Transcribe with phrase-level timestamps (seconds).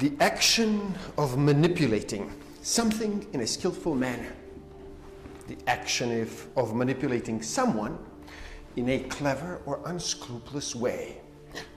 [0.00, 2.32] the action of manipulating
[2.62, 4.32] something in a skillful manner,
[5.46, 6.22] the action
[6.56, 7.98] of, manipulating someone
[8.76, 11.20] in a clever or unscrupulous way.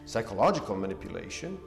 [0.05, 1.59] Psychological manipulation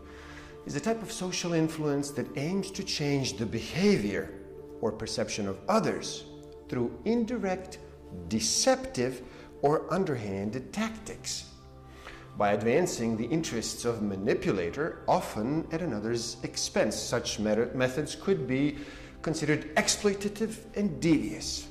[0.65, 4.33] is a type of social influence that aims to change the behavior
[4.81, 6.25] or perception of others
[6.71, 7.81] through indirect,
[8.29, 9.21] deceptive,
[9.61, 11.51] or underhanded tactics
[12.37, 16.95] by advancing the interests of manipulator, often at another's expense.
[16.95, 18.79] Such methods could be
[19.23, 21.67] considered exploitative and devious.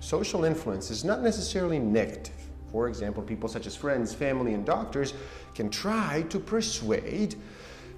[0.00, 2.34] Social influence is not necessarily negative.
[2.70, 5.14] For example, people such as friends, family, and doctors
[5.54, 7.36] can try to persuade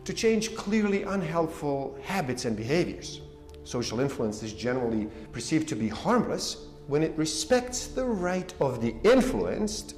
[0.04, 3.20] to change clearly unhelpful habits and behaviors.
[3.64, 8.94] Social influence is generally perceived to be harmless when it respects the right of the
[9.04, 9.94] influenced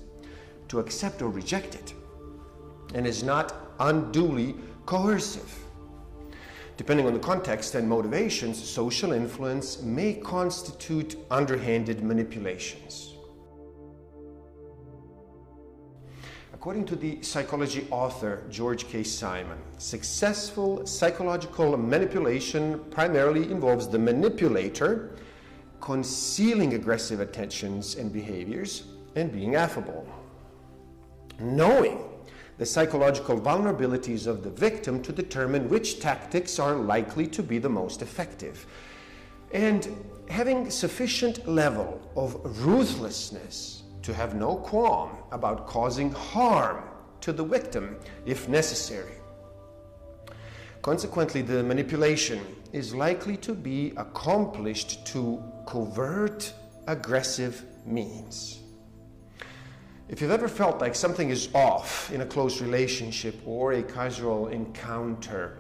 [0.70, 1.95] to accept or reject it
[2.95, 4.54] and is not unduly
[4.87, 5.52] coercive.
[6.77, 13.15] Depending on the context and motivations, social influence may constitute underhanded manipulations.
[16.54, 19.02] According to the psychology author George K.
[19.02, 25.16] Simon, successful psychological manipulation primarily involves the manipulator
[25.80, 28.84] concealing aggressive attentions and behaviors
[29.16, 30.07] and being affable
[31.41, 31.99] knowing
[32.59, 37.69] the psychological vulnerabilities of the victim to determine which tactics are likely to be the
[37.69, 38.66] most effective.
[39.52, 39.88] And
[40.29, 46.85] having sufficient level of ruthlessness to have no qualm about causing harm
[47.23, 47.96] to the victim
[48.27, 49.15] if necessary.
[50.83, 52.41] Consequently, the manipulation
[52.73, 56.52] is likely to be accomplished to covert
[56.87, 58.61] aggressive means.
[60.10, 64.48] If you've ever felt like something is off in a close relationship or a casual
[64.48, 65.59] encounter,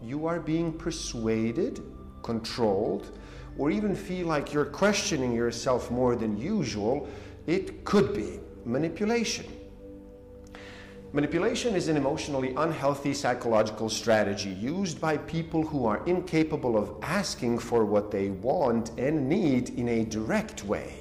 [0.00, 1.82] you are being persuaded,
[2.22, 3.18] controlled,
[3.58, 7.08] or even feel like you're questioning yourself more than usual,
[7.48, 9.46] it could be manipulation.
[11.12, 17.58] Manipulation is an emotionally unhealthy psychological strategy used by people who are incapable of asking
[17.58, 20.94] for what they want and need in a direct way.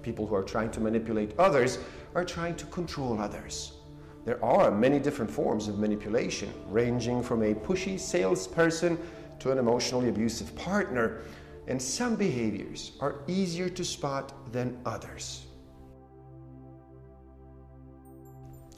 [0.00, 1.78] People who are trying to manipulate others
[2.14, 3.72] are trying to control others.
[4.24, 8.98] There are many different forms of manipulation, ranging from a pushy salesperson
[9.38, 11.22] to an emotionally abusive partner,
[11.66, 15.46] and some behaviors are easier to spot than others.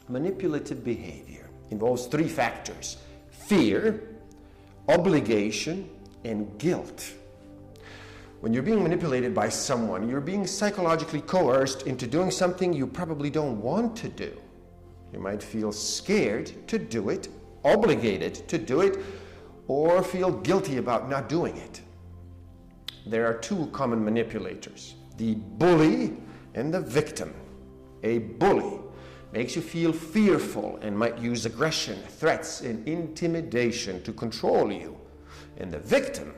[0.08, 2.98] Manipulative behavior involves three factors
[3.30, 4.16] fear,
[4.88, 5.88] obligation,
[6.24, 7.12] and guilt.
[8.40, 13.28] When you're being manipulated by someone, you're being psychologically coerced into doing something you probably
[13.28, 14.34] don't want to do.
[15.12, 17.28] You might feel scared to do it,
[17.64, 18.98] obligated to do it,
[19.68, 21.82] or feel guilty about not doing it.
[23.06, 26.16] There are two common manipulators the bully
[26.54, 27.34] and the victim.
[28.04, 28.80] A bully
[29.32, 34.98] makes you feel fearful and might use aggression, threats, and intimidation to control you.
[35.58, 36.32] And the victim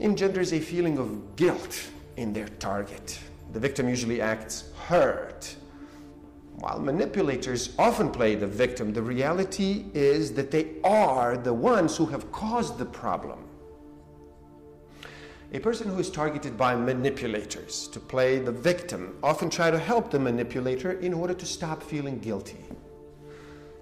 [0.00, 3.18] engenders a feeling of guilt in their target.
[3.52, 5.56] The victim usually acts hurt.
[6.56, 12.06] While manipulators often play the victim, the reality is that they are the ones who
[12.06, 13.38] have caused the problem.
[15.52, 20.10] A person who is targeted by manipulators to play the victim often try to help
[20.10, 22.64] the manipulator in order to stop feeling guilty.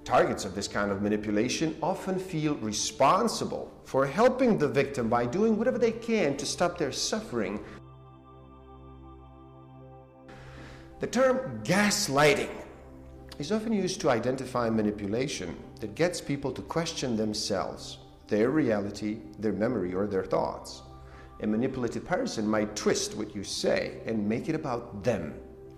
[0.06, 5.58] Targets of this kind of manipulation often feel responsible for helping the victim by doing
[5.58, 7.58] whatever they can to stop their suffering.
[11.00, 12.50] The term gaslighting
[13.40, 19.52] is often used to identify manipulation that gets people to question themselves, their reality, their
[19.52, 20.82] memory, or their thoughts.
[21.42, 25.34] A manipulative person might twist what you say and make it about them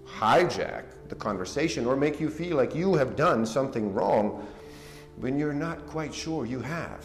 [0.06, 4.46] hijack the conversation or make you feel like you have done something wrong
[5.16, 7.05] when you're not quite sure you have.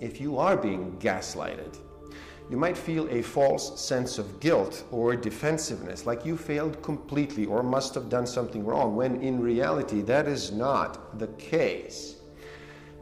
[0.00, 1.78] If you are being gaslighted,
[2.48, 7.62] you might feel a false sense of guilt or defensiveness, like you failed completely or
[7.62, 12.16] must have done something wrong, when in reality that is not the case.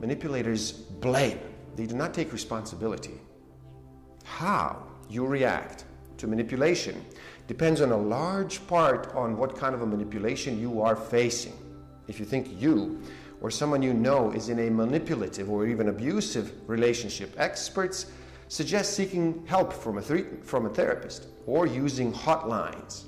[0.00, 1.38] Manipulators blame,
[1.76, 3.20] they do not take responsibility.
[4.24, 5.84] How you react
[6.16, 7.04] to manipulation
[7.46, 11.52] depends on a large part on what kind of a manipulation you are facing.
[12.08, 13.00] If you think you
[13.40, 18.06] or someone you know is in a manipulative or even abusive relationship, experts
[18.48, 20.02] suggest seeking help from a,
[20.42, 23.04] from a therapist or using hotlines.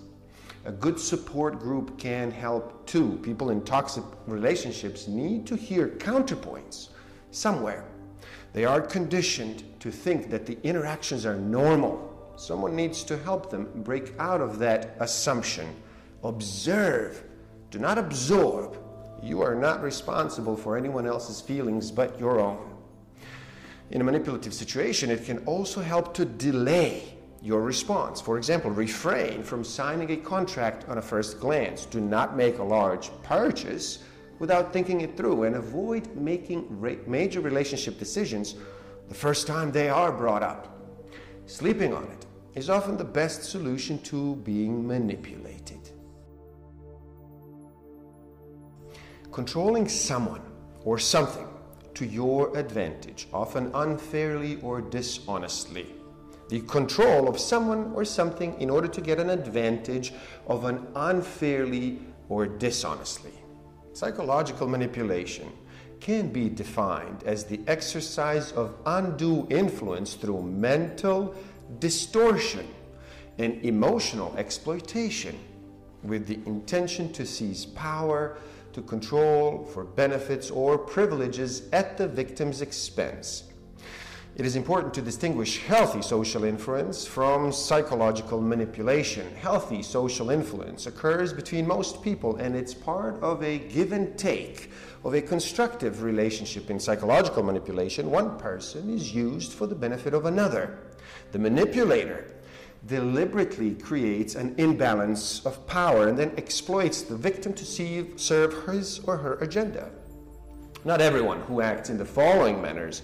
[0.67, 3.21] A good support group can help too.
[3.23, 6.88] People in toxic relationships need to hear counterpoints
[7.31, 7.85] somewhere.
[8.53, 12.06] They are conditioned to think that the interactions are normal.
[12.37, 15.75] Someone needs to help them break out of that assumption.
[16.23, 17.25] Observe,
[17.71, 18.79] do not absorb.
[19.23, 22.75] You are not responsible for anyone else's feelings but your own.
[23.91, 28.21] In a manipulative situation, it can also help to delay your response.
[28.21, 31.87] For example, refrain from signing a contract on a first glance.
[31.87, 34.00] Do not make a large purchase
[34.38, 36.67] without thinking it through and avoid making
[37.06, 38.56] major relationship decisions
[39.09, 40.79] the first time they are brought up.
[41.47, 42.25] Sleeping on it
[42.56, 45.79] is often the best solution to being manipulated.
[49.31, 50.41] Controlling someone
[50.82, 51.47] or something
[51.93, 55.87] to your advantage, often unfairly or dishonestly.
[56.49, 60.14] The control of someone or something in order to get an advantage
[60.47, 61.99] of an unfairly
[62.31, 63.32] or dishonestly.
[63.93, 65.52] Psychological manipulation
[66.00, 71.35] can be defined as the exercise of undue influence through mental
[71.78, 72.66] distortion
[73.38, 75.38] and emotional exploitation
[76.02, 78.38] with the intention to seize power,
[78.72, 83.44] to control for benefits or privileges at the victim's expense.
[84.37, 89.35] It is important to distinguish healthy social influence from psychological manipulation.
[89.35, 94.71] Healthy social influence occurs between most people and it's part of a give and take
[95.05, 96.69] of a constructive relationship.
[96.69, 100.81] In psychological manipulation, one person is used for the benefit of another.
[101.33, 102.31] The manipulator
[102.85, 108.99] deliberately creates an imbalance of power and then exploits the victim to see, serve his
[108.99, 109.88] or her agenda.
[110.85, 113.00] Not everyone who acts in the following manners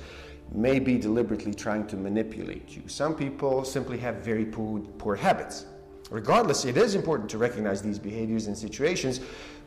[0.54, 2.82] may be deliberately trying to manipulate you.
[2.87, 5.66] Some people simply have very poor, poor habits.
[6.10, 9.20] Regardless, it is important to recognize these behaviors in situations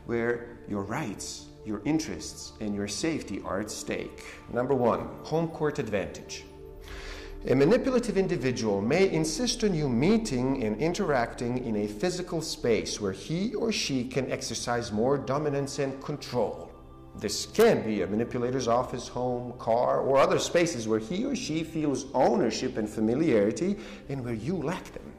[0.06, 4.24] where your rights, your interests, and your safety are at stake.
[4.52, 6.44] Number one, home court advantage.
[7.48, 13.12] A manipulative individual may insist on you meeting and interacting in a physical space where
[13.12, 16.72] he or she can exercise more dominance and control.
[17.18, 21.64] This can be a manipulator's office, home, car, or other spaces where he or she
[21.64, 23.76] feels ownership and familiarity
[24.08, 25.12] and where you lack them.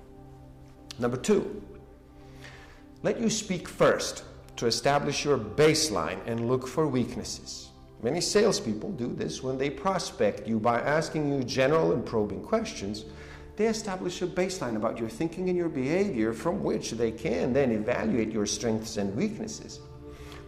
[1.00, 1.64] Number two,
[3.02, 4.24] let you speak first
[4.58, 7.70] to establish your baseline and look for weaknesses.
[8.04, 13.06] Many salespeople do this when they prospect you by asking you general and probing questions.
[13.56, 17.72] They establish a baseline about your thinking and your behavior from which they can then
[17.72, 19.80] evaluate your strengths and weaknesses.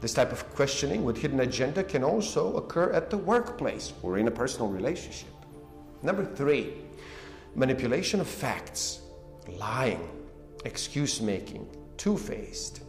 [0.01, 4.27] This type of questioning with hidden agenda can also occur at the workplace or in
[4.27, 5.29] a personal relationship.
[6.01, 6.73] Number three,
[7.55, 9.01] manipulation of facts,
[9.47, 10.07] lying,
[10.63, 11.67] excuse making,
[11.97, 12.83] two faced,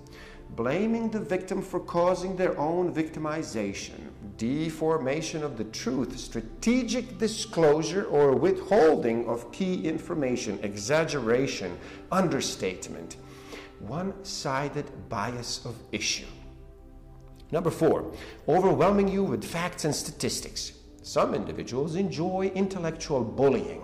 [0.51, 3.99] blaming the victim for causing their own victimization,
[4.37, 11.77] deformation of the truth, strategic disclosure or withholding of key information, exaggeration,
[12.13, 13.17] understatement,
[13.81, 16.27] one sided bias of issue.
[17.53, 18.13] Number four,
[18.49, 20.73] overwhelming you with facts and statistics.
[21.03, 23.83] Some individuals enjoy intellectual bullying.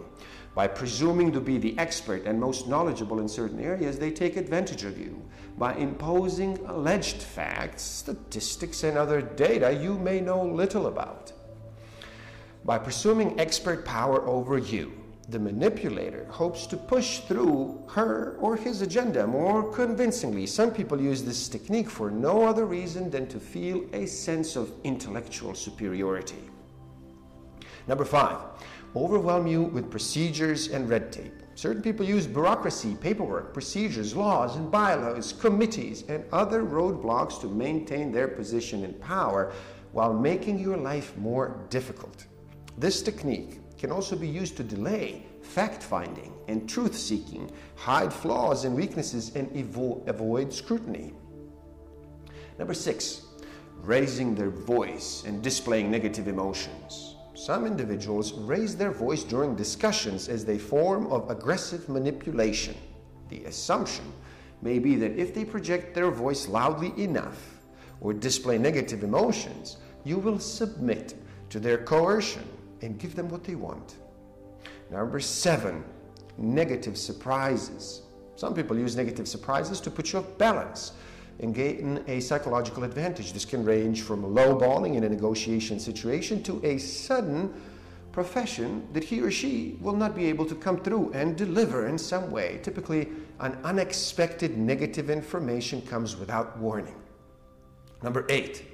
[0.55, 4.85] By presuming to be the expert and most knowledgeable in certain areas, they take advantage
[4.85, 5.23] of you.
[5.59, 11.33] By imposing alleged facts, statistics, and other data you may know little about.
[12.65, 14.93] By presuming expert power over you,
[15.29, 20.47] the manipulator hopes to push through her or his agenda more convincingly.
[20.47, 24.73] Some people use this technique for no other reason than to feel a sense of
[24.85, 26.45] intellectual superiority.
[27.89, 28.39] Number five,
[28.95, 31.43] overwhelm you with procedures and red tape.
[31.57, 38.13] Certain people use bureaucracy, paperwork, procedures, laws, and bylaws, committees, and other roadblocks to maintain
[38.13, 39.53] their position in power
[39.93, 42.27] while making your life more difficult.
[42.77, 48.65] This technique can also be used to delay fact finding and truth seeking, hide flaws
[48.65, 51.13] and weaknesses, and evo- avoid scrutiny.
[52.59, 53.23] Number six,
[53.83, 57.17] raising their voice and displaying negative emotions.
[57.35, 62.75] Some individuals raise their voice during discussions as a form of aggressive manipulation.
[63.29, 64.11] The assumption
[64.63, 67.59] may be that if they project their voice loudly enough
[68.01, 71.15] or display negative emotions, you will submit
[71.51, 72.49] to their coercion
[72.83, 73.97] and give them what they want.
[74.91, 75.85] Number seven,
[76.39, 78.03] negative surprises.
[78.37, 80.93] Some people use negative surprises to put you off balance
[81.41, 83.33] and gain a psychological advantage.
[83.33, 87.53] This can range from lowballing in a negotiation situation to a sudden
[88.13, 91.99] profession that he or she will not be able to come through and deliver in
[91.99, 92.59] some way.
[92.63, 93.09] Typically,
[93.41, 96.95] an unexpected negative information comes without warning.
[98.03, 98.65] Number eight,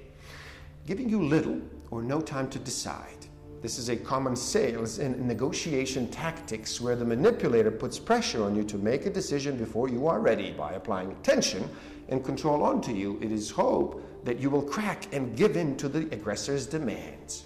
[0.86, 3.26] giving you little or no time to decide.
[3.62, 8.64] This is a common sales and negotiation tactics where the manipulator puts pressure on you
[8.64, 11.68] to make a decision before you are ready by applying tension
[12.08, 13.20] and control onto you.
[13.22, 17.44] It is hope that you will crack and give in to the aggressor's demands.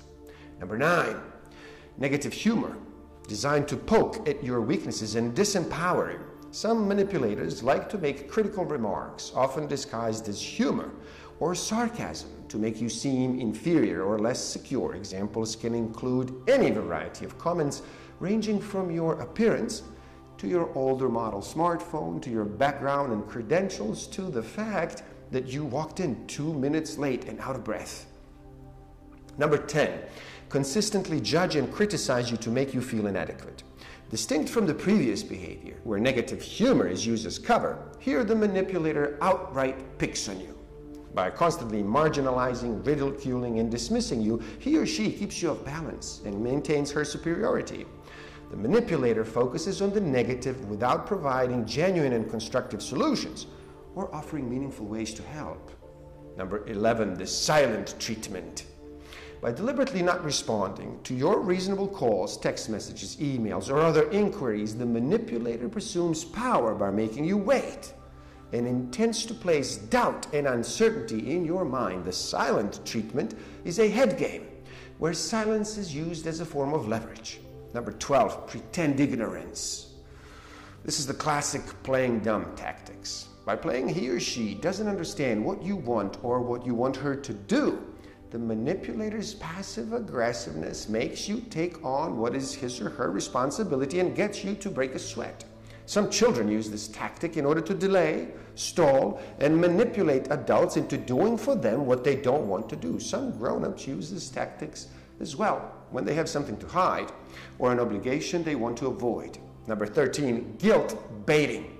[0.58, 1.16] Number nine,
[1.98, 2.74] negative humor,
[3.28, 6.20] designed to poke at your weaknesses and disempower you.
[6.56, 10.90] Some manipulators like to make critical remarks, often disguised as humor
[11.38, 14.94] or sarcasm, to make you seem inferior or less secure.
[14.94, 17.82] Examples can include any variety of comments
[18.20, 19.82] ranging from your appearance
[20.38, 25.62] to your older model smartphone, to your background and credentials, to the fact that you
[25.62, 28.06] walked in two minutes late and out of breath.
[29.36, 29.92] Number 10,
[30.48, 33.62] consistently judge and criticize you to make you feel inadequate.
[34.08, 39.18] Distinct from the previous behavior, where negative humor is used as cover, here the manipulator
[39.20, 40.56] outright picks on you.
[41.12, 46.40] By constantly marginalizing, ridiculing, and dismissing you, he or she keeps you off balance and
[46.40, 47.84] maintains her superiority.
[48.50, 53.48] The manipulator focuses on the negative without providing genuine and constructive solutions
[53.96, 55.72] or offering meaningful ways to help.
[56.36, 58.66] Number 11, the silent treatment.
[59.46, 64.84] By deliberately not responding to your reasonable calls, text messages, emails, or other inquiries, the
[64.84, 67.94] manipulator presumes power by making you wait
[68.52, 72.04] and intends to place doubt and uncertainty in your mind.
[72.04, 74.48] The silent treatment is a head game
[74.98, 77.38] where silence is used as a form of leverage.
[77.72, 79.94] Number 12, pretend ignorance.
[80.82, 83.28] This is the classic playing dumb tactics.
[83.44, 87.14] By playing he or she doesn't understand what you want or what you want her
[87.14, 87.94] to do,
[88.36, 94.14] the manipulator's passive aggressiveness makes you take on what is his or her responsibility and
[94.14, 95.46] gets you to break a sweat.
[95.86, 101.38] Some children use this tactic in order to delay, stall, and manipulate adults into doing
[101.38, 103.00] for them what they don't want to do.
[103.00, 104.88] Some grown ups use these tactics
[105.18, 107.10] as well when they have something to hide
[107.58, 109.38] or an obligation they want to avoid.
[109.66, 111.74] Number 13, guilt baiting.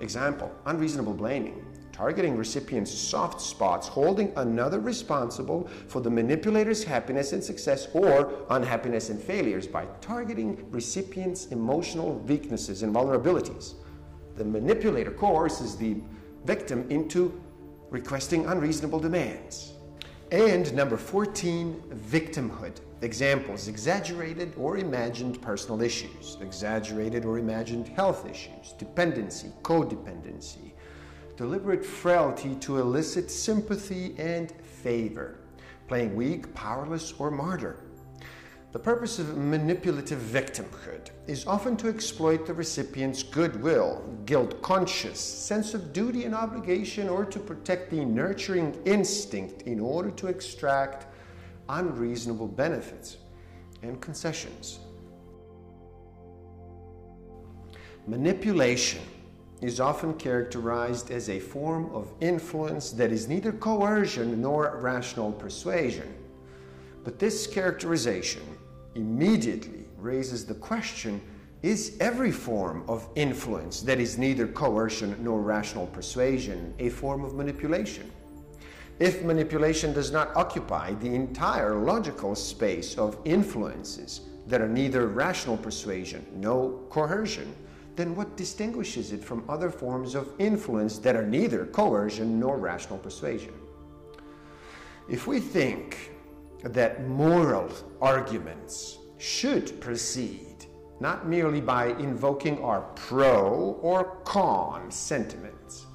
[0.00, 1.69] Example, unreasonable blaming
[2.00, 9.10] targeting recipients' soft spots, holding another responsible for the manipulator's happiness and success or unhappiness
[9.10, 13.74] and failures by targeting recipients' emotional weaknesses and vulnerabilities.
[14.36, 15.98] The manipulator coerces the
[16.46, 17.38] victim into
[17.90, 19.74] requesting unreasonable demands.
[20.32, 22.80] And number 14, victimhood.
[23.02, 30.69] Examples exaggerated or imagined personal issues, exaggerated or imagined health issues, dependency, codependency,
[31.40, 35.38] deliberate frailty to elicit sympathy and favor,
[35.88, 37.76] playing weak, powerless, or martyr.
[38.72, 45.72] The purpose of manipulative victimhood is often to exploit the recipient's goodwill, guilt conscious, sense
[45.72, 51.06] of duty and obligation, or to protect the nurturing instinct in order to extract
[51.70, 53.16] unreasonable benefits
[53.82, 54.80] and concessions.
[58.06, 59.00] Manipulation
[59.60, 66.14] is often characterized as a form of influence that is neither coercion nor rational persuasion.
[67.04, 68.42] But this characterization
[68.94, 71.20] immediately raises the question
[71.62, 77.34] is every form of influence that is neither coercion nor rational persuasion a form of
[77.34, 78.10] manipulation?
[78.98, 85.56] If manipulation does not occupy the entire logical space of influences that are neither rational
[85.56, 87.54] persuasion nor coercion,
[87.96, 92.98] then what distinguishes it from other forms of influence that are neither coercion nor rational
[92.98, 93.52] persuasion?
[95.08, 96.12] If we think
[96.62, 97.70] that moral
[98.00, 100.46] arguments should proceed
[101.00, 105.86] not merely by invoking our pro or con sentiments,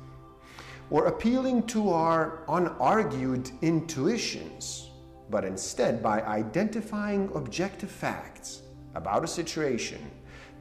[0.89, 4.89] or appealing to our unargued intuitions,
[5.29, 8.63] but instead by identifying objective facts
[8.95, 9.99] about a situation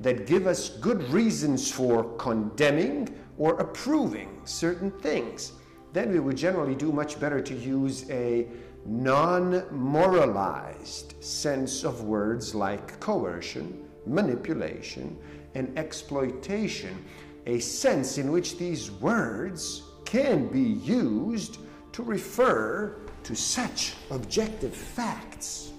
[0.00, 5.52] that give us good reasons for condemning or approving certain things,
[5.92, 8.46] then we would generally do much better to use a
[8.86, 15.16] non moralized sense of words like coercion, manipulation,
[15.54, 17.04] and exploitation,
[17.46, 21.58] a sense in which these words can be used
[21.92, 25.73] to refer to such objective facts.